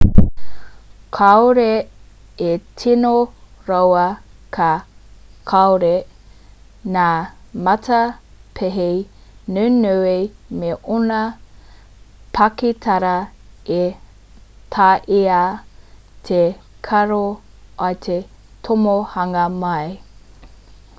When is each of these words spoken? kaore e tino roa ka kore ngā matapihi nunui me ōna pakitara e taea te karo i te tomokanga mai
kaore 1.15 1.71
e 2.51 2.51
tino 2.77 3.11
roa 3.67 4.05
ka 4.55 4.69
kore 5.51 5.91
ngā 6.95 7.09
matapihi 7.67 8.87
nunui 9.57 10.15
me 10.61 10.71
ōna 10.95 11.19
pakitara 12.39 13.13
e 13.81 13.85
taea 14.77 15.43
te 16.31 16.41
karo 16.89 17.23
i 17.93 18.01
te 18.07 18.17
tomokanga 18.69 19.45
mai 19.65 19.87